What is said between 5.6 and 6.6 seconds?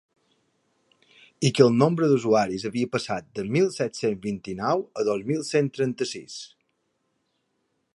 trenta-sis.